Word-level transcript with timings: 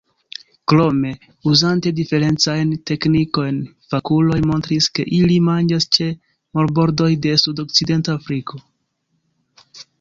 Krome, 0.71 1.09
uzante 1.51 1.91
diferencajn 1.99 2.71
teknikojn, 2.91 3.61
fakuloj 3.93 4.39
montris, 4.53 4.89
ke 4.99 5.07
ili 5.21 5.37
manĝas 5.51 5.89
ĉe 5.99 6.11
marbordoj 6.61 7.13
de 7.27 7.39
sudokcidenta 7.47 8.21
Afriko. 8.23 8.67